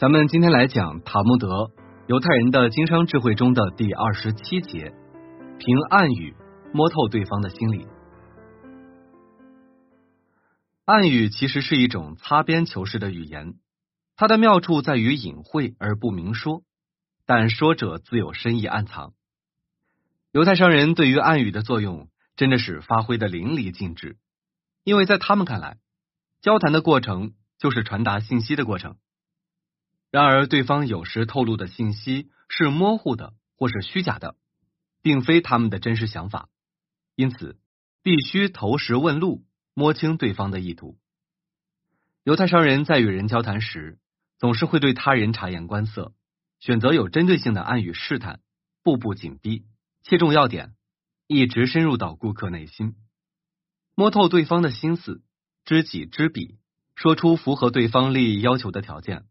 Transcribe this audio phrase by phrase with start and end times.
[0.00, 1.72] 咱们今天来讲塔木德
[2.06, 4.92] 犹太人的经商智慧中的第二十七节：
[5.58, 6.36] 凭暗语
[6.72, 7.84] 摸透对方的心理。
[10.84, 13.54] 暗语其实是一种擦边球式的语言，
[14.14, 16.62] 它的妙处在于隐晦而不明说，
[17.26, 19.14] 但说者自有深意暗藏。
[20.30, 24.16] 犹太商人对于暗语的作用真的是发挥的淋漓尽致，
[24.84, 25.76] 因为在他们看来，
[26.40, 28.94] 交谈的过程就是传达信息的过程。
[30.10, 34.36] 然而，对方有时透露的信息是模糊的或是虚假的，
[35.02, 36.48] 并非他们的真实想法，
[37.14, 37.58] 因此
[38.02, 39.44] 必须投石问路，
[39.74, 40.98] 摸清对方的意图。
[42.24, 43.98] 犹太商人在与人交谈时，
[44.38, 46.14] 总是会对他人察言观色，
[46.58, 48.40] 选择有针对性的暗语试探，
[48.82, 49.66] 步步紧逼，
[50.02, 50.74] 切中要点，
[51.26, 52.96] 一直深入到顾客内心，
[53.94, 55.22] 摸透对方的心思，
[55.66, 56.56] 知己知彼，
[56.94, 59.26] 说出符合对方利益要求的条件。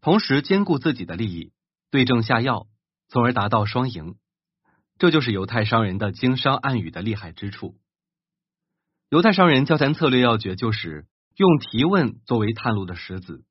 [0.00, 1.52] 同时兼顾自己的利益，
[1.90, 2.66] 对症下药，
[3.08, 4.16] 从而达到双赢。
[4.98, 7.76] 这就是犹太商人的经商暗语的厉害之处。
[9.10, 13.44] 犹太商人交谈策略要诀就是用提问作为探路的石子，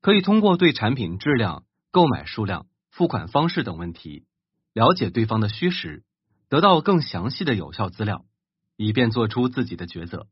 [0.00, 4.24] 可以通过对产品质量、购买数量、付款方式等问题，
[4.72, 6.04] 了解对方的虚实，
[6.48, 8.24] 得到更详细的有效资料，
[8.76, 10.26] 以便做出自己的抉择。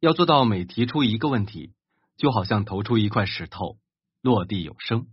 [0.00, 1.74] 要做到每提出一个问题，
[2.16, 3.78] 就好像投出一块石头。
[4.24, 5.06] 落地有声。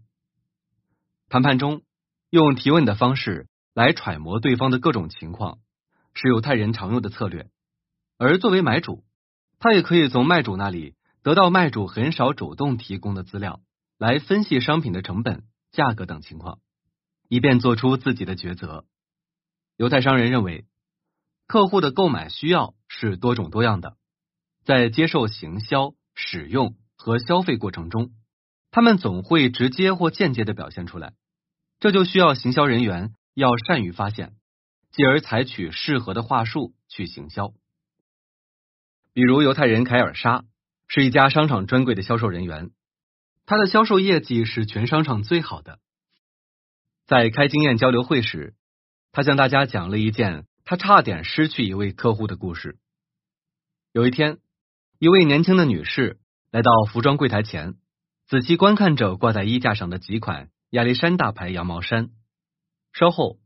[1.28, 1.81] 谈判中
[2.30, 5.59] 用提问的方式来揣摩对方的各种情况，
[6.14, 7.50] 是犹太人常用的策略。
[8.18, 9.03] 而作为买主，
[9.59, 13.59] 他也可以从卖主那里得到卖主很少主动提供的资料，
[13.98, 16.59] 来分析商品的成本、价格等情况，
[17.28, 18.86] 以便做出自己的抉择。
[19.75, 20.66] 犹太商人认为，
[21.48, 23.98] 客户的购买需要是多种多样的，
[24.64, 28.14] 在接受行销、使用和消费过程中。
[28.72, 31.14] 他们总会直接或间接的表现出来，
[31.82, 34.34] 这就需要行销人员要善于发现，
[34.92, 37.54] 继而采取适合的话术去行销。
[39.12, 40.46] 比如犹太人凯尔莎
[40.88, 42.72] 是一家商场专柜的销售人员，
[43.46, 45.80] 他的销售业绩是全商场最好的。
[47.06, 48.56] 在开经验交流会时，
[49.12, 52.78] 他向大家讲了一件他差点失去一位客户的故事。
[53.92, 54.38] 有一天，
[54.98, 56.22] 一位年轻的女士
[56.52, 57.76] 来到服装柜台前。
[58.31, 62.12] 仔细观看着挂在衣架上的几款亚历山大牌羊毛衫，
[62.94, 63.42] 稍后，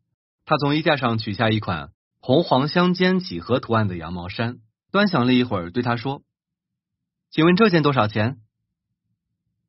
[0.46, 4.60] 他从衣架上取下一款红黄相间几何图案的羊毛衫，
[4.92, 6.22] 端详了一会儿，对他说
[7.34, 8.38] ：“请问这件多少钱？”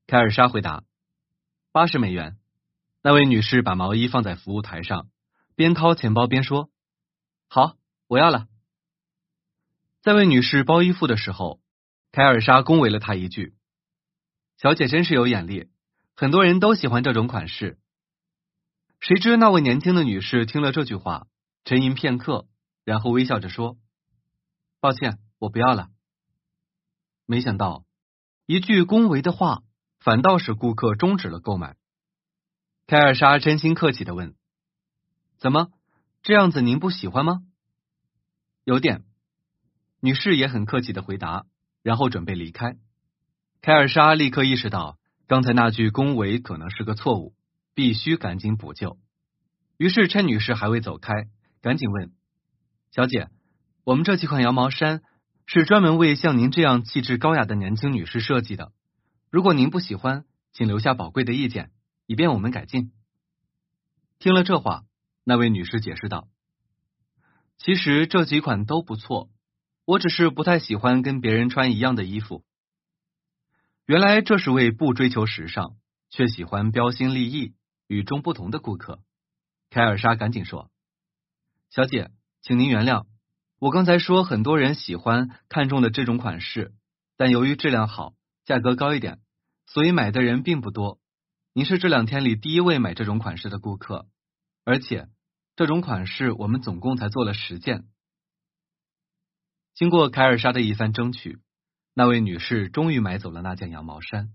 [0.06, 0.84] 凯尔莎回答
[1.72, 2.36] ：“八十美元。”
[3.00, 5.08] 那位女士把毛衣放在服务台上，
[5.54, 6.68] 边掏钱包边说
[7.48, 8.48] ：“好，我要了。”
[10.04, 11.58] 在为女士包衣服的时候，
[12.12, 13.55] 凯尔莎恭维了她一句。
[14.56, 15.68] 小姐真是有眼力，
[16.14, 17.78] 很多人都喜欢这种款式。
[19.00, 21.26] 谁知那位年轻的女士听了这句话，
[21.64, 22.48] 沉吟片刻，
[22.82, 23.76] 然后微笑着说
[24.80, 25.90] ：“抱歉，我不要了。”
[27.26, 27.84] 没想到
[28.46, 29.62] 一句恭维的话，
[29.98, 31.76] 反倒使顾客终止了购买。
[32.86, 34.34] 凯尔莎真心客气的问
[35.36, 35.70] ：“怎么
[36.22, 36.62] 这样子？
[36.62, 37.42] 您不喜欢吗？”
[38.64, 39.04] 有点。
[40.00, 41.44] 女士也很客气的回答，
[41.82, 42.78] 然后准备离开。
[43.66, 44.96] 凯尔莎立刻意识到
[45.26, 47.34] 刚才那句恭维可能是个错误，
[47.74, 48.96] 必须赶紧补救。
[49.76, 51.12] 于是趁女士还未走开，
[51.62, 52.12] 赶紧问
[52.94, 53.28] ：“小姐，
[53.82, 55.02] 我们这几款羊毛衫
[55.46, 58.70] 是专门为像您这样气质高雅的年轻女士设计的。
[59.32, 61.72] 如果您不喜欢，请留下宝贵的意见，
[62.06, 62.92] 以便我们改进。”
[64.20, 64.84] 听了这话，
[65.24, 66.28] 那位女士解释道
[67.58, 69.28] ：“其实这几款都不错，
[69.84, 72.44] 我只是不太喜欢跟别人穿一样的衣服。”
[73.86, 75.76] 原来这是位不追求时尚
[76.10, 77.54] 却喜欢标新立异、
[77.86, 79.00] 与众不同的顾客。
[79.70, 80.72] 凯尔莎赶紧说
[81.70, 82.10] ：“小姐，
[82.42, 83.06] 请您原谅，
[83.60, 86.74] 我刚才说很多人喜欢看中的这种款式，
[87.16, 89.20] 但由于质量好、价格高一点，
[89.66, 90.98] 所以买的人并不多。
[91.52, 94.08] 您是这两天里第一位买这种款式的顾客，
[94.64, 95.08] 而且
[95.54, 97.86] 这种款式我们总共才做了十件。”
[99.74, 101.38] 经过凯尔莎的一番争取。
[101.98, 104.28] 那位女士终于买走了那件羊毛衫。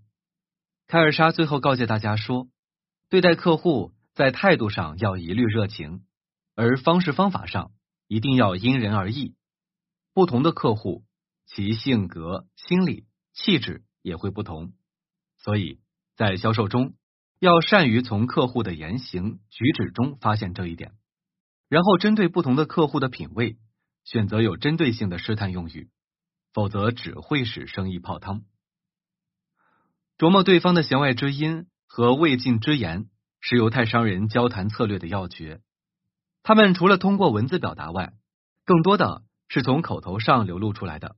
[0.88, 2.48] 凯尔莎最后告诫大家说
[3.08, 6.04] ：“对待客户，在态度上要一律热情，
[6.56, 7.72] 而方式方法上
[8.08, 9.36] 一定要因人而异。
[10.12, 11.04] 不同的客户，
[11.46, 14.74] 其性格、心理、气质也会不同，
[15.38, 15.80] 所以
[16.16, 16.96] 在销售中
[17.38, 20.94] 要善于从客户的言行举止中发现这一点，
[21.70, 23.60] 然后针对不同的客户的品味，
[24.04, 25.92] 选择有针对性的试探用语。”
[26.54, 28.44] 否则只会使生意泡汤。
[30.18, 33.10] 琢磨对方的弦外之音和未尽之言
[33.40, 35.62] 是犹太商人交谈策略的要诀。
[36.44, 38.14] 他们除了通过文字表达外，
[38.66, 41.16] 更多的是从口头上流露出来的。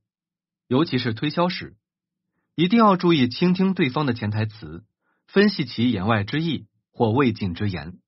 [0.68, 1.76] 尤其是推销时，
[2.56, 4.86] 一定要注意倾听对方的潜台词，
[5.28, 8.00] 分析其言外之意或未尽之言。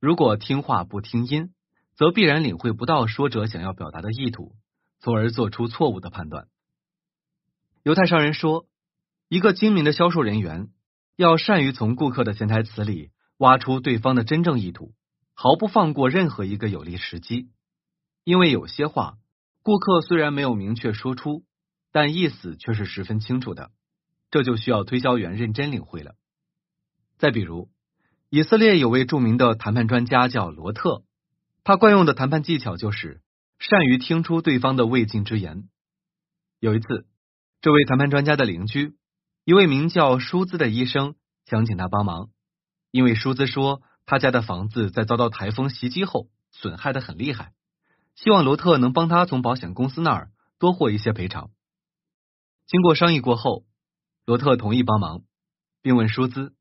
[0.00, 1.54] 如果听话不听音，
[1.94, 4.54] 则必然领会不到说者想要表达的意图，
[5.00, 6.48] 从而做出错误的判断。
[7.86, 8.66] 犹太商人说，
[9.28, 10.70] 一个精明的销售人员
[11.14, 14.92] 要善于从顾客的潜台词里挖出对方的真正意图，
[15.34, 17.48] 毫不放过任何一个有利时机。
[18.24, 19.18] 因为有些话，
[19.62, 21.44] 顾客虽然没有明确说出，
[21.92, 23.70] 但意思却是十分清楚的，
[24.32, 26.16] 这就需要推销员认真领会了。
[27.18, 27.70] 再比如，
[28.30, 31.04] 以色列有位著名的谈判专家叫罗特。
[31.62, 33.22] 他惯用的谈判技巧就是
[33.60, 35.68] 善于听出对方的未尽之言。
[36.58, 37.06] 有一次，
[37.60, 38.96] 这位谈判专家的邻居，
[39.44, 41.16] 一位名叫舒兹的医生，
[41.46, 42.30] 想请他帮忙，
[42.90, 47.52] 因为舒兹说他家的房子在遭到台风袭击后损害的很厉害，
[48.14, 51.50] 希望罗特能帮他从保险公司那儿多获一些赔偿。
[52.66, 53.64] 经过商议过后，
[54.24, 55.22] 罗特同意帮忙，
[55.82, 56.54] 并问舒兹：“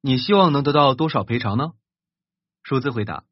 [0.00, 1.72] 你希望能得到多少赔偿呢？”
[2.62, 3.24] 舒兹回答。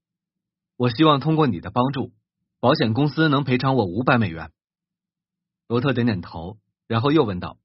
[0.77, 2.13] 我希望通过你的帮助，
[2.59, 4.51] 保险公司能赔偿我五百美元。
[5.69, 6.59] 罗特点点头，
[6.91, 7.57] 然后又问道：“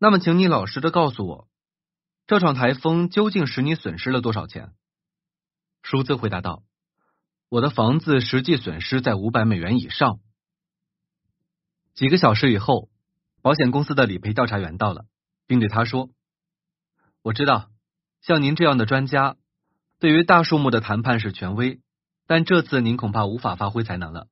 [0.00, 1.48] 那么，请你老实的告诉我，
[2.26, 4.72] 这场台风究竟使你损失了多少钱？”
[5.84, 6.64] 舒兹回答道
[7.48, 10.18] ：“我的房子实际损失在五百美元以上。”
[11.94, 12.88] 几个小时以后，
[13.42, 15.06] 保险公司的理赔调查员到了，
[15.46, 16.10] 并对他说
[17.22, 17.70] ：“我知道，
[18.22, 19.36] 像您这样的专家，
[20.00, 21.80] 对于大数目的谈判是权威。”
[22.26, 24.26] 但这次您恐怕无法发挥才能了，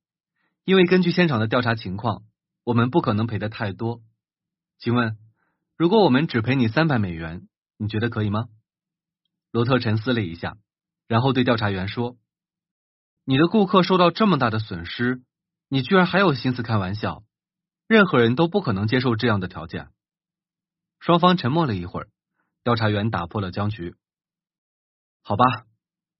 [0.65, 2.25] 因为根据现场的调查情况，
[2.65, 4.03] 我们不可能赔的太多。
[4.79, 5.17] 请问，
[5.77, 8.49] 如果我们只赔你三百美元，你觉得可以吗？
[9.51, 10.57] 罗特沉思了一下，
[11.07, 12.17] 然后对调查员说
[13.25, 15.23] ：“你的顾客受到这么大的损失，
[15.69, 17.25] 你居然还有心思开玩笑？
[17.87, 19.89] 任何人都不可能接受这样的条件。”
[21.01, 22.09] 双方沉默了一会儿，
[22.63, 23.95] 调查员打破了僵局
[25.23, 25.45] ：“好吧。”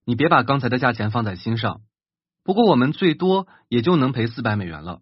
[0.03, 1.81] 你别把刚才的价钱放在心上，
[2.41, 5.01] 不过我们最多也就能赔四百美元了。”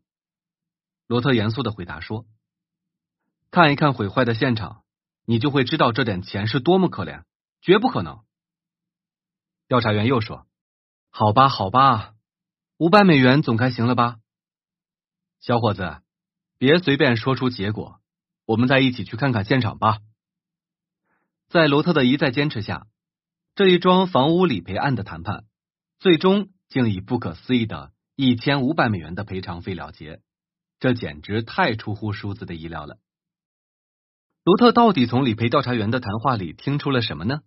[1.06, 2.26] 罗特严肃的回答说
[3.56, 4.84] ，“看一看毁坏的现场，
[5.24, 7.24] 你就会知道这点钱是多么可怜，
[7.62, 8.26] 绝不可能。”
[9.70, 10.46] 调查员又说
[11.10, 12.16] ：“好吧，好吧，
[12.76, 14.18] 五百美元总该行了吧？”
[15.40, 16.02] 小伙子，
[16.58, 18.02] 别随便说出结果，
[18.46, 20.00] 我们再一起去看看现场吧。
[21.48, 22.88] 在罗特的一再坚持下。
[23.56, 25.46] 这一桩房屋理赔案的谈判，
[25.98, 30.22] 最终竟以不可思议的一千五百美元的赔偿费了结，
[30.78, 32.98] 这简直太出乎舒兹的意料了。
[34.46, 37.42] 罗特到底从理赔调查员的谈话里听出了什么呢？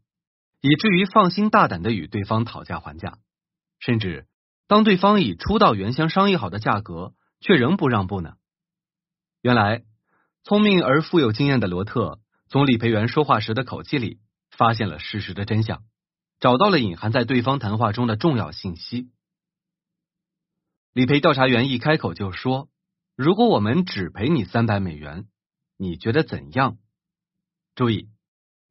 [0.60, 3.18] 以至于放心大胆的与对方讨价还价，
[3.78, 4.26] 甚至
[4.66, 8.34] 当对方以出到原先商议好的价格，却仍不让步呢？
[9.42, 9.84] 原来，
[10.42, 12.18] 聪明而富有经验的罗特
[12.48, 14.18] 从理赔员说话时的口气里
[14.50, 15.84] 发现了事实的真相。
[16.40, 19.12] 找到了隐含在对方谈话中的重要信息。
[20.92, 22.68] 理赔调查员一开口就说
[23.14, 25.28] ：“如果我们只赔你三百美元，
[25.76, 26.76] 你觉得怎样？”
[27.78, 28.08] 注意，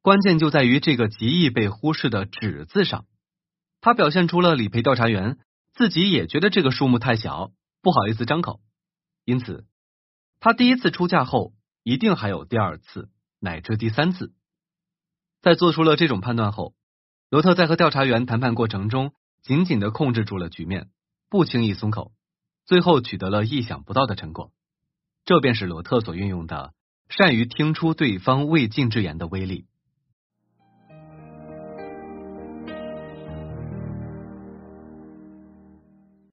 [0.02, 3.06] 关键就在于这个极易被忽视的“纸”字上。
[3.80, 5.38] 他表现出了理赔调查员
[5.74, 8.60] 自己也觉得这个数目太小，不好意思张口。
[9.24, 9.66] 因此，
[10.42, 11.54] 他第一次出价后，
[11.84, 13.08] 一定还有第二次
[13.40, 14.34] 乃至第三次。
[15.42, 16.76] 在做出了这种判断后。
[17.30, 20.90] 罗特在和调查员谈判过程中，紧紧的控制住了局面，
[21.30, 22.12] 不轻易松口，
[22.66, 24.52] 最后取得了意想不到的成果。
[25.24, 26.74] 这便是罗特所运用的
[27.10, 29.66] 善于听出对方未尽之言的威力。